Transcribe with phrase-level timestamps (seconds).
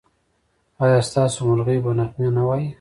[0.83, 2.67] ایا ستاسو مرغۍ به نغمې نه وايي؟